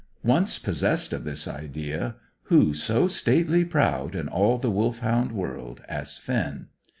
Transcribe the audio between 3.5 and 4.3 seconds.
proud in